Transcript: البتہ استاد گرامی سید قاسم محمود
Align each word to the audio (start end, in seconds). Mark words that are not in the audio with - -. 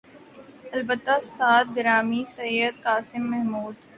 البتہ 0.73 1.11
استاد 1.11 1.65
گرامی 1.75 2.23
سید 2.35 2.81
قاسم 2.83 3.29
محمود 3.31 3.75